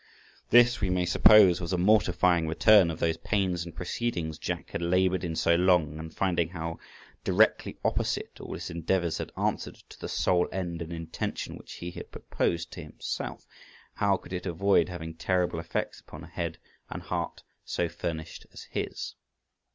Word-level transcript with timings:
This, 0.49 0.81
we 0.81 0.89
may 0.89 1.05
suppose, 1.05 1.61
was 1.61 1.71
a 1.73 1.77
mortifying 1.77 2.47
return 2.47 2.89
of 2.89 2.97
those 2.99 3.17
pains 3.17 3.63
and 3.63 3.75
proceedings 3.75 4.39
Jack 4.39 4.71
had 4.71 4.81
laboured 4.81 5.23
in 5.23 5.35
so 5.35 5.53
long, 5.53 5.99
and 5.99 6.11
finding 6.11 6.49
how 6.49 6.79
directly 7.23 7.77
opposite 7.85 8.41
all 8.41 8.55
his 8.55 8.71
endeavours 8.71 9.19
had 9.19 9.31
answered 9.37 9.75
to 9.75 9.99
the 9.99 10.09
sole 10.09 10.49
end 10.51 10.81
and 10.81 10.91
intention 10.91 11.55
which 11.55 11.73
he 11.73 11.91
had 11.91 12.09
proposed 12.09 12.71
to 12.71 12.81
himself, 12.81 13.45
how 13.93 14.17
could 14.17 14.33
it 14.33 14.47
avoid 14.47 14.89
having 14.89 15.13
terrible 15.13 15.59
effects 15.59 15.99
upon 15.99 16.23
a 16.23 16.27
head 16.27 16.57
and 16.89 17.03
heart 17.03 17.43
so 17.63 17.87
furnished 17.87 18.47
as 18.51 18.63
his? 18.71 19.13